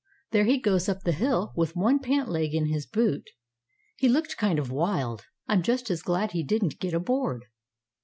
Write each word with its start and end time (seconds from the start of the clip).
There 0.31 0.45
he 0.45 0.57
goes 0.59 0.89
up 0.89 1.03
the 1.03 1.11
hill, 1.11 1.53
with 1.55 1.75
one 1.75 1.99
pant 1.99 2.27
leg 2.27 2.55
in 2.55 2.65
his 2.69 2.87
boot. 2.87 3.29
He 3.97 4.09
looked 4.09 4.35
kind 4.35 4.57
of 4.57 4.71
wild. 4.71 5.25
I'm 5.47 5.61
just 5.61 5.91
as 5.91 6.01
glad 6.01 6.31
he 6.31 6.41
didn't 6.41 6.79
get 6.79 6.95
aboard!" 6.95 7.43